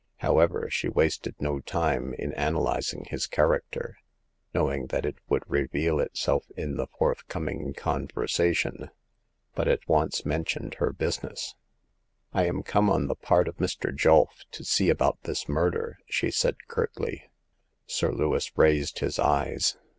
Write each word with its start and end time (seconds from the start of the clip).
However, 0.17 0.67
she 0.67 0.89
wasted 0.89 1.35
no 1.39 1.59
time 1.59 2.15
in 2.15 2.33
analyzing 2.33 3.05
his 3.11 3.27
character— 3.27 3.99
know 4.51 4.71
ing 4.73 4.87
that 4.87 5.05
it 5.05 5.17
would 5.29 5.43
reveal 5.47 5.99
itself 5.99 6.45
in 6.57 6.75
the 6.75 6.87
forthcoming 6.97 7.71
conversation— 7.75 8.89
but 9.53 9.67
at 9.67 9.87
once 9.87 10.25
mentioned 10.25 10.73
her 10.79 10.91
business. 10.91 11.53
I 12.33 12.47
am 12.47 12.63
come 12.63 12.89
on 12.89 13.05
the 13.09 13.15
part 13.15 13.47
of 13.47 13.57
Mr. 13.57 13.95
Julf 13.95 14.43
to 14.53 14.63
see 14.65 14.89
about 14.89 15.21
this 15.21 15.47
murder," 15.47 15.99
she 16.07 16.31
said, 16.31 16.55
curtly. 16.67 17.29
Sir 17.85 18.11
Lewis 18.11 18.51
raised 18.57 18.97
his 19.01 19.19
eyes. 19.19 19.77